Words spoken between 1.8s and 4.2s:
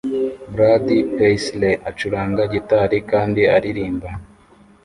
acuranga gitari kandi aririmba